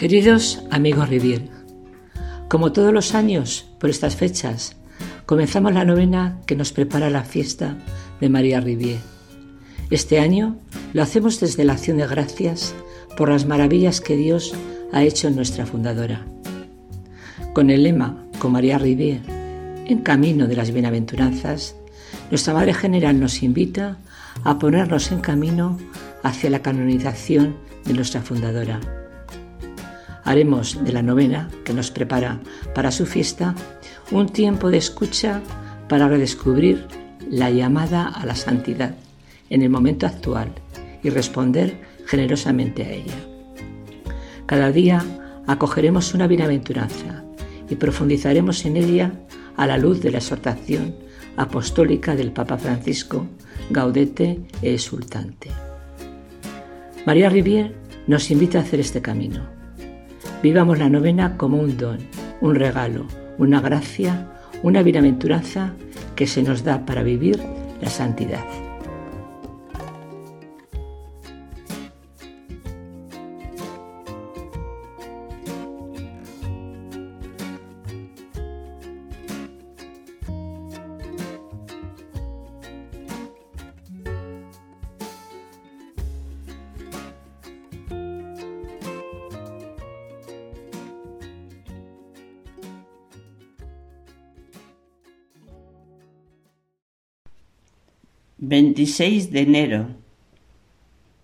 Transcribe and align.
Queridos 0.00 0.62
amigos 0.70 1.10
Rivier, 1.10 1.50
como 2.48 2.72
todos 2.72 2.90
los 2.90 3.14
años, 3.14 3.66
por 3.78 3.90
estas 3.90 4.16
fechas, 4.16 4.74
comenzamos 5.26 5.74
la 5.74 5.84
novena 5.84 6.40
que 6.46 6.56
nos 6.56 6.72
prepara 6.72 7.10
la 7.10 7.22
fiesta 7.22 7.76
de 8.18 8.30
María 8.30 8.62
Rivier. 8.62 8.96
Este 9.90 10.18
año 10.18 10.56
lo 10.94 11.02
hacemos 11.02 11.38
desde 11.38 11.66
la 11.66 11.74
acción 11.74 11.98
de 11.98 12.06
gracias 12.06 12.74
por 13.14 13.28
las 13.28 13.44
maravillas 13.44 14.00
que 14.00 14.16
Dios 14.16 14.54
ha 14.90 15.02
hecho 15.02 15.28
en 15.28 15.36
nuestra 15.36 15.66
fundadora. 15.66 16.24
Con 17.52 17.68
el 17.68 17.82
lema, 17.82 18.24
con 18.38 18.52
María 18.52 18.78
Rivier, 18.78 19.20
en 19.84 19.98
camino 19.98 20.46
de 20.46 20.56
las 20.56 20.70
bienaventuranzas, 20.70 21.76
nuestra 22.30 22.54
Madre 22.54 22.72
General 22.72 23.20
nos 23.20 23.42
invita 23.42 23.98
a 24.44 24.58
ponernos 24.58 25.12
en 25.12 25.20
camino 25.20 25.76
hacia 26.22 26.48
la 26.48 26.62
canonización 26.62 27.54
de 27.84 27.92
nuestra 27.92 28.22
fundadora. 28.22 28.80
Haremos 30.30 30.84
de 30.84 30.92
la 30.92 31.02
novena 31.02 31.50
que 31.64 31.74
nos 31.74 31.90
prepara 31.90 32.38
para 32.72 32.92
su 32.92 33.04
fiesta 33.04 33.52
un 34.12 34.28
tiempo 34.28 34.70
de 34.70 34.76
escucha 34.76 35.42
para 35.88 36.06
redescubrir 36.06 36.86
la 37.28 37.50
llamada 37.50 38.06
a 38.06 38.24
la 38.24 38.36
santidad 38.36 38.94
en 39.48 39.62
el 39.62 39.70
momento 39.70 40.06
actual 40.06 40.52
y 41.02 41.10
responder 41.10 41.80
generosamente 42.06 42.84
a 42.84 42.92
ella. 42.92 43.16
Cada 44.46 44.70
día 44.70 45.04
acogeremos 45.48 46.14
una 46.14 46.28
bienaventuranza 46.28 47.24
y 47.68 47.74
profundizaremos 47.74 48.64
en 48.66 48.76
ella 48.76 49.10
a 49.56 49.66
la 49.66 49.78
luz 49.78 50.00
de 50.00 50.12
la 50.12 50.18
exhortación 50.18 50.94
apostólica 51.36 52.14
del 52.14 52.30
Papa 52.30 52.56
Francisco, 52.56 53.26
Gaudete 53.68 54.38
e 54.62 54.74
Exultante. 54.74 55.50
María 57.04 57.28
Rivier 57.28 57.74
nos 58.06 58.30
invita 58.30 58.58
a 58.58 58.62
hacer 58.62 58.78
este 58.78 59.02
camino. 59.02 59.59
Vivamos 60.42 60.78
la 60.78 60.88
novena 60.88 61.36
como 61.36 61.58
un 61.58 61.76
don, 61.76 61.98
un 62.40 62.54
regalo, 62.54 63.06
una 63.36 63.60
gracia, 63.60 64.26
una 64.62 64.82
bienaventuranza 64.82 65.72
que 66.16 66.26
se 66.26 66.42
nos 66.42 66.64
da 66.64 66.86
para 66.86 67.02
vivir 67.02 67.38
la 67.82 67.90
santidad. 67.90 68.69
26 98.42 99.32
de 99.32 99.40
enero. 99.42 99.86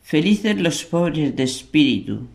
Felices 0.00 0.60
los 0.60 0.84
pobres 0.84 1.34
de 1.34 1.42
espíritu. 1.42 2.28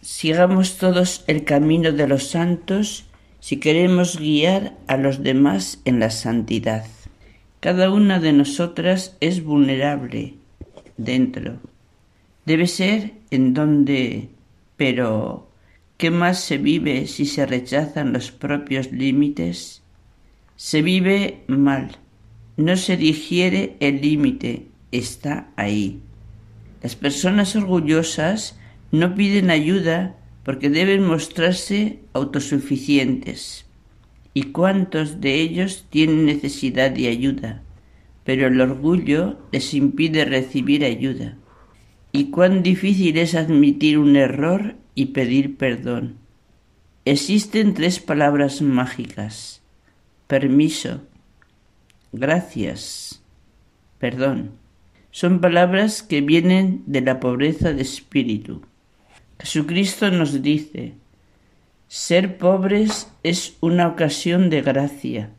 Sigamos 0.00 0.78
todos 0.78 1.22
el 1.28 1.44
camino 1.44 1.92
de 1.92 2.08
los 2.08 2.24
santos 2.24 3.05
si 3.46 3.58
queremos 3.58 4.18
guiar 4.18 4.76
a 4.88 4.96
los 4.96 5.22
demás 5.22 5.80
en 5.84 6.00
la 6.00 6.10
santidad. 6.10 6.84
Cada 7.60 7.92
una 7.92 8.18
de 8.18 8.32
nosotras 8.32 9.16
es 9.20 9.44
vulnerable 9.44 10.34
dentro. 10.96 11.60
Debe 12.44 12.66
ser 12.66 13.12
en 13.30 13.54
donde, 13.54 14.30
pero 14.76 15.48
¿qué 15.96 16.10
más 16.10 16.40
se 16.40 16.58
vive 16.58 17.06
si 17.06 17.24
se 17.24 17.46
rechazan 17.46 18.12
los 18.12 18.32
propios 18.32 18.90
límites? 18.90 19.80
Se 20.56 20.82
vive 20.82 21.44
mal, 21.46 21.98
no 22.56 22.76
se 22.76 22.96
digiere 22.96 23.76
el 23.78 24.00
límite, 24.00 24.66
está 24.90 25.50
ahí. 25.54 26.00
Las 26.82 26.96
personas 26.96 27.54
orgullosas 27.54 28.58
no 28.90 29.14
piden 29.14 29.50
ayuda 29.50 30.16
porque 30.46 30.70
deben 30.70 31.04
mostrarse 31.04 31.98
autosuficientes. 32.12 33.66
¿Y 34.32 34.52
cuántos 34.52 35.20
de 35.20 35.40
ellos 35.40 35.86
tienen 35.90 36.24
necesidad 36.24 36.92
de 36.92 37.08
ayuda? 37.08 37.64
Pero 38.22 38.46
el 38.46 38.60
orgullo 38.60 39.40
les 39.50 39.74
impide 39.74 40.24
recibir 40.24 40.84
ayuda. 40.84 41.36
¿Y 42.12 42.26
cuán 42.30 42.62
difícil 42.62 43.18
es 43.18 43.34
admitir 43.34 43.98
un 43.98 44.14
error 44.14 44.76
y 44.94 45.06
pedir 45.06 45.56
perdón? 45.56 46.14
Existen 47.04 47.74
tres 47.74 47.98
palabras 47.98 48.62
mágicas. 48.62 49.62
Permiso, 50.28 51.02
gracias, 52.12 53.20
perdón. 53.98 54.52
Son 55.10 55.40
palabras 55.40 56.04
que 56.04 56.20
vienen 56.20 56.84
de 56.86 57.00
la 57.00 57.18
pobreza 57.18 57.72
de 57.72 57.82
espíritu. 57.82 58.62
Jesucristo 59.38 60.10
nos 60.10 60.42
dice, 60.42 60.94
ser 61.88 62.38
pobres 62.38 63.08
es 63.22 63.56
una 63.60 63.88
ocasión 63.88 64.50
de 64.50 64.62
gracia 64.62 65.30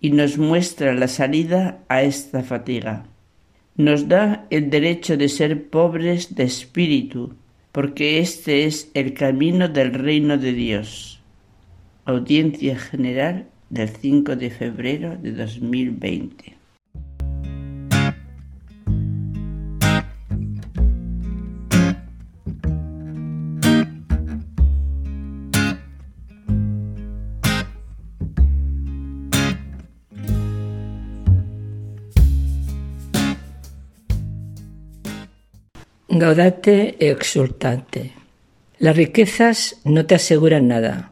y 0.00 0.10
nos 0.10 0.38
muestra 0.38 0.94
la 0.94 1.08
salida 1.08 1.78
a 1.88 2.02
esta 2.02 2.42
fatiga. 2.42 3.06
Nos 3.76 4.08
da 4.08 4.46
el 4.50 4.70
derecho 4.70 5.16
de 5.16 5.28
ser 5.28 5.68
pobres 5.68 6.34
de 6.34 6.44
espíritu, 6.44 7.34
porque 7.72 8.20
este 8.20 8.64
es 8.64 8.90
el 8.94 9.14
camino 9.14 9.68
del 9.68 9.92
reino 9.92 10.38
de 10.38 10.52
Dios. 10.52 11.20
Audiencia 12.04 12.78
General 12.78 13.46
del 13.70 13.88
5 13.88 14.36
de 14.36 14.50
febrero 14.50 15.16
de 15.16 15.32
2020. 15.32 16.63
Gaudate 36.16 36.94
e 37.00 37.10
exultante. 37.10 38.12
Las 38.78 38.94
riquezas 38.94 39.80
no 39.82 40.06
te 40.06 40.14
aseguran 40.14 40.68
nada. 40.68 41.10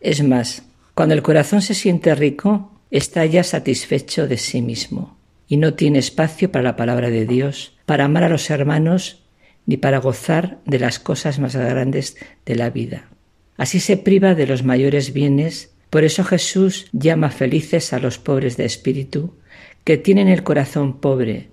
Es 0.00 0.22
más, 0.22 0.62
cuando 0.94 1.16
el 1.16 1.22
corazón 1.22 1.62
se 1.62 1.74
siente 1.74 2.14
rico, 2.14 2.70
está 2.92 3.26
ya 3.26 3.42
satisfecho 3.42 4.28
de 4.28 4.36
sí 4.36 4.62
mismo 4.62 5.16
y 5.48 5.56
no 5.56 5.74
tiene 5.74 5.98
espacio 5.98 6.52
para 6.52 6.62
la 6.62 6.76
palabra 6.76 7.10
de 7.10 7.26
Dios, 7.26 7.76
para 7.86 8.04
amar 8.04 8.22
a 8.22 8.28
los 8.28 8.50
hermanos 8.50 9.20
ni 9.66 9.78
para 9.78 9.98
gozar 9.98 10.58
de 10.64 10.78
las 10.78 11.00
cosas 11.00 11.40
más 11.40 11.56
grandes 11.56 12.16
de 12.46 12.54
la 12.54 12.70
vida. 12.70 13.08
Así 13.56 13.80
se 13.80 13.96
priva 13.96 14.36
de 14.36 14.46
los 14.46 14.62
mayores 14.62 15.12
bienes, 15.12 15.72
por 15.90 16.04
eso 16.04 16.22
Jesús 16.22 16.86
llama 16.92 17.30
felices 17.30 17.92
a 17.92 17.98
los 17.98 18.18
pobres 18.18 18.56
de 18.56 18.64
espíritu, 18.64 19.34
que 19.82 19.98
tienen 19.98 20.28
el 20.28 20.44
corazón 20.44 21.00
pobre, 21.00 21.48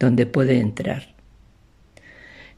donde 0.00 0.26
puede 0.26 0.58
entrar. 0.58 1.17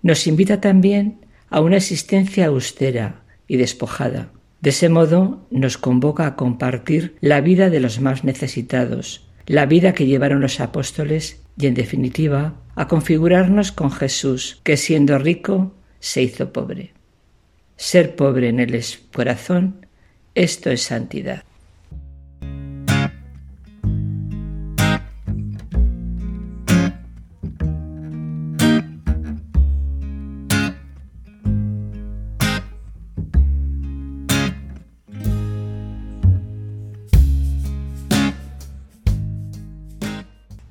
Nos 0.02 0.26
invita 0.26 0.60
también 0.60 1.26
a 1.48 1.60
una 1.60 1.76
existencia 1.76 2.46
austera 2.46 3.22
y 3.46 3.56
despojada. 3.56 4.30
De 4.60 4.70
ese 4.70 4.88
modo 4.88 5.46
nos 5.50 5.78
convoca 5.78 6.26
a 6.26 6.36
compartir 6.36 7.16
la 7.20 7.40
vida 7.40 7.70
de 7.70 7.80
los 7.80 8.00
más 8.00 8.24
necesitados, 8.24 9.26
la 9.46 9.66
vida 9.66 9.94
que 9.94 10.06
llevaron 10.06 10.40
los 10.40 10.60
apóstoles 10.60 11.42
y, 11.58 11.66
en 11.66 11.74
definitiva, 11.74 12.60
a 12.76 12.88
configurarnos 12.88 13.72
con 13.72 13.90
Jesús, 13.90 14.60
que 14.62 14.76
siendo 14.76 15.18
rico 15.18 15.74
se 15.98 16.22
hizo 16.22 16.52
pobre. 16.52 16.92
Ser 17.76 18.16
pobre 18.16 18.48
en 18.48 18.60
el 18.60 18.84
corazón, 19.12 19.86
esto 20.34 20.70
es 20.70 20.82
santidad. 20.82 21.44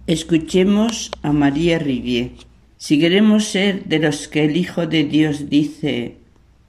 Escuchemos 0.10 1.12
a 1.22 1.34
María 1.34 1.78
Rivier. 1.78 2.32
Si 2.78 2.98
queremos 3.00 3.46
ser 3.46 3.84
de 3.84 4.00
los 4.00 4.28
que 4.28 4.44
el 4.44 4.58
Hijo 4.58 4.88
de 4.88 5.04
Dios 5.04 5.52
dice, 5.52 6.16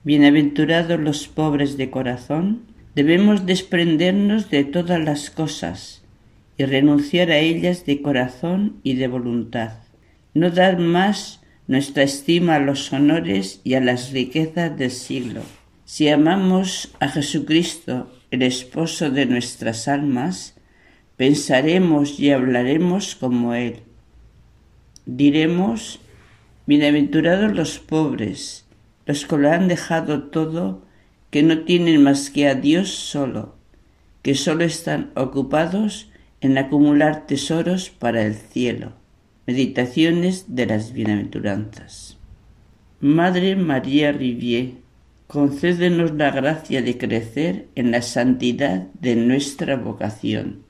bienaventurados 0.04 1.00
los 1.00 1.26
pobres 1.26 1.78
de 1.78 1.88
corazón, 1.88 2.66
debemos 2.94 3.46
desprendernos 3.46 4.50
de 4.50 4.64
todas 4.64 5.02
las 5.02 5.30
cosas 5.30 6.02
y 6.58 6.66
renunciar 6.66 7.30
a 7.30 7.38
ellas 7.38 7.86
de 7.86 8.02
corazón 8.02 8.76
y 8.82 8.96
de 8.96 9.08
voluntad. 9.08 9.72
No 10.34 10.50
dar 10.50 10.78
más 10.78 11.40
nuestra 11.66 12.02
estima 12.02 12.56
a 12.56 12.60
los 12.60 12.92
honores 12.92 13.62
y 13.64 13.72
a 13.72 13.80
las 13.80 14.12
riquezas 14.12 14.76
del 14.76 14.90
siglo. 14.90 15.40
Si 15.86 16.10
amamos 16.10 16.90
a 17.00 17.08
Jesucristo, 17.08 18.12
el 18.30 18.42
esposo 18.42 19.08
de 19.08 19.24
nuestras 19.24 19.88
almas, 19.88 20.59
pensaremos 21.20 22.18
y 22.18 22.30
hablaremos 22.30 23.14
como 23.14 23.52
Él 23.52 23.82
Diremos, 25.04 26.00
bienaventurados 26.64 27.54
los 27.54 27.78
pobres, 27.78 28.64
los 29.04 29.26
que 29.26 29.36
lo 29.36 29.52
han 29.52 29.68
dejado 29.68 30.22
todo, 30.30 30.82
que 31.28 31.42
no 31.42 31.64
tienen 31.64 32.02
más 32.02 32.30
que 32.30 32.48
a 32.48 32.54
Dios 32.54 32.88
solo, 32.88 33.54
que 34.22 34.34
solo 34.34 34.64
están 34.64 35.10
ocupados 35.14 36.10
en 36.40 36.56
acumular 36.56 37.26
tesoros 37.26 37.90
para 37.90 38.22
el 38.22 38.34
cielo. 38.34 38.94
Meditaciones 39.46 40.46
de 40.56 40.64
las 40.64 40.94
Bienaventuranzas. 40.94 42.16
Madre 42.98 43.56
María 43.56 44.10
Rivier, 44.10 44.76
concédenos 45.26 46.12
la 46.14 46.30
gracia 46.30 46.80
de 46.80 46.96
crecer 46.96 47.68
en 47.74 47.90
la 47.90 48.00
santidad 48.00 48.86
de 49.02 49.16
nuestra 49.16 49.76
vocación 49.76 50.69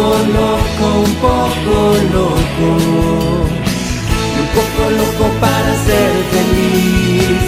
loco, 0.00 0.86
un 1.04 1.14
poco 1.26 1.76
loco. 2.14 2.68
Un 4.40 4.46
poco 4.56 4.82
loco 4.98 5.24
para 5.40 5.72
ser 5.86 6.12
feliz. 6.32 7.40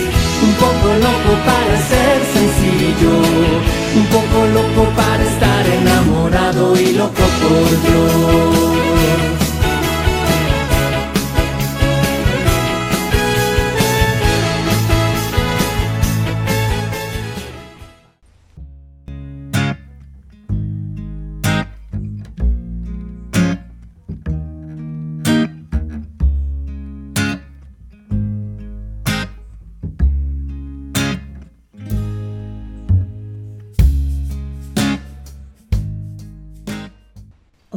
Un 0.42 0.52
poco 0.54 0.88
loco 1.06 1.30
para 1.46 1.76
ser 1.88 2.18
sencillo. 2.32 2.49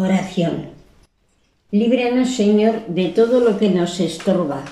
Oración. 0.04 0.66
Líbranos, 1.72 2.36
Señor, 2.36 2.88
de 2.88 3.08
todo 3.08 3.40
lo 3.40 3.58
que 3.58 3.70
nos 3.70 4.02
estorba, 4.02 4.66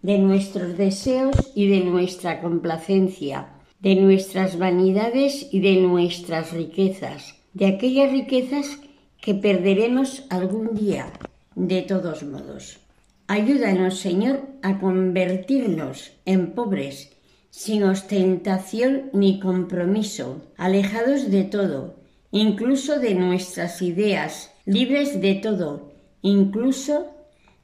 de 0.00 0.16
nuestros 0.16 0.78
deseos 0.78 1.36
y 1.54 1.66
de 1.68 1.80
nuestra 1.80 2.40
complacencia, 2.40 3.48
de 3.80 3.96
nuestras 3.96 4.56
vanidades 4.56 5.46
y 5.52 5.60
de 5.60 5.76
nuestras 5.76 6.52
riquezas, 6.52 7.34
de 7.52 7.66
aquellas 7.66 8.12
riquezas 8.12 8.78
que 9.20 9.34
perderemos 9.34 10.24
algún 10.30 10.74
día, 10.74 11.12
de 11.54 11.82
todos 11.82 12.22
modos. 12.22 12.78
Ayúdanos, 13.26 13.98
Señor, 13.98 14.40
a 14.62 14.80
convertirnos 14.80 16.12
en 16.24 16.52
pobres, 16.52 17.12
sin 17.50 17.82
ostentación 17.82 19.10
ni 19.12 19.38
compromiso, 19.38 20.40
alejados 20.56 21.30
de 21.30 21.44
todo, 21.44 21.96
incluso 22.30 22.98
de 22.98 23.14
nuestras 23.14 23.82
ideas, 23.82 24.51
libres 24.64 25.20
de 25.20 25.34
todo, 25.36 25.92
incluso 26.22 27.14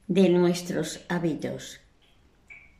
de 0.07 0.29
nuestros 0.29 1.01
hábitos. 1.07 1.79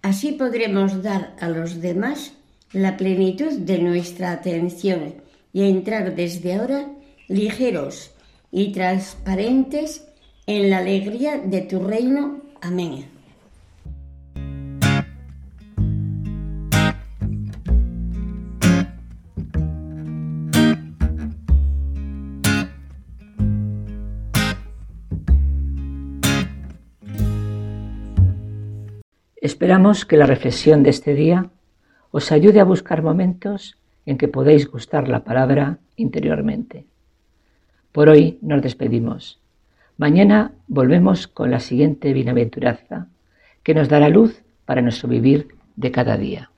Así 0.01 0.31
podremos 0.33 1.03
dar 1.03 1.35
a 1.39 1.49
los 1.49 1.81
demás 1.81 2.33
la 2.71 2.97
plenitud 2.97 3.51
de 3.51 3.79
nuestra 3.79 4.31
atención 4.31 5.15
y 5.53 5.63
entrar 5.63 6.15
desde 6.15 6.55
ahora 6.55 6.89
ligeros 7.27 8.11
y 8.51 8.71
transparentes 8.71 10.05
en 10.47 10.69
la 10.69 10.79
alegría 10.79 11.37
de 11.37 11.61
tu 11.61 11.79
reino. 11.79 12.41
Amén. 12.61 13.18
Esperamos 29.41 30.05
que 30.05 30.17
la 30.17 30.25
reflexión 30.25 30.83
de 30.83 30.89
este 30.89 31.13
día 31.13 31.49
os 32.11 32.33
ayude 32.33 32.59
a 32.59 32.65
buscar 32.65 33.01
momentos 33.01 33.77
en 34.05 34.17
que 34.17 34.27
podáis 34.27 34.67
gustar 34.67 35.07
la 35.07 35.23
palabra 35.23 35.77
interiormente. 35.95 36.85
Por 37.93 38.09
hoy 38.09 38.37
nos 38.41 38.61
despedimos. 38.61 39.39
Mañana 39.95 40.51
volvemos 40.67 41.27
con 41.27 41.51
la 41.51 41.61
siguiente 41.61 42.11
bienaventuranza 42.11 43.07
que 43.63 43.73
nos 43.73 43.87
dará 43.87 44.09
luz 44.09 44.41
para 44.65 44.81
nuestro 44.81 45.07
vivir 45.07 45.47
de 45.77 45.91
cada 45.91 46.17
día. 46.17 46.51